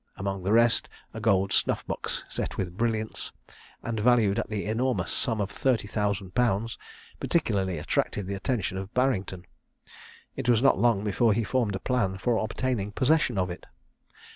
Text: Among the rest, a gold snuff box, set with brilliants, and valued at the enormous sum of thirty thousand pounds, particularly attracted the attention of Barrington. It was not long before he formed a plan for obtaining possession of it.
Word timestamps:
Among 0.17 0.41
the 0.41 0.51
rest, 0.51 0.89
a 1.13 1.19
gold 1.19 1.53
snuff 1.53 1.85
box, 1.85 2.23
set 2.27 2.57
with 2.57 2.75
brilliants, 2.75 3.31
and 3.83 3.99
valued 3.99 4.39
at 4.39 4.49
the 4.49 4.65
enormous 4.65 5.11
sum 5.11 5.39
of 5.39 5.51
thirty 5.51 5.87
thousand 5.87 6.33
pounds, 6.33 6.79
particularly 7.19 7.77
attracted 7.77 8.25
the 8.25 8.33
attention 8.33 8.79
of 8.79 8.91
Barrington. 8.95 9.45
It 10.35 10.49
was 10.49 10.59
not 10.59 10.79
long 10.79 11.03
before 11.03 11.33
he 11.33 11.43
formed 11.43 11.75
a 11.75 11.79
plan 11.79 12.17
for 12.17 12.37
obtaining 12.37 12.93
possession 12.93 13.37
of 13.37 13.51
it. 13.51 13.67